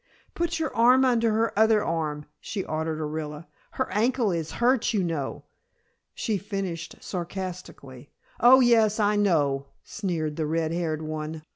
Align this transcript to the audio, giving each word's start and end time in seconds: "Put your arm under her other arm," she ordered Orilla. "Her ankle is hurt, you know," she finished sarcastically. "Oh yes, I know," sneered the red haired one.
"Put 0.33 0.57
your 0.57 0.75
arm 0.75 1.05
under 1.05 1.31
her 1.31 1.53
other 1.59 1.85
arm," 1.85 2.25
she 2.39 2.63
ordered 2.65 2.97
Orilla. 2.97 3.45
"Her 3.73 3.87
ankle 3.91 4.31
is 4.31 4.53
hurt, 4.53 4.95
you 4.95 5.03
know," 5.03 5.43
she 6.15 6.39
finished 6.39 6.95
sarcastically. 7.01 8.09
"Oh 8.39 8.61
yes, 8.61 8.99
I 8.99 9.15
know," 9.15 9.67
sneered 9.83 10.37
the 10.37 10.47
red 10.47 10.71
haired 10.71 11.03
one. 11.03 11.43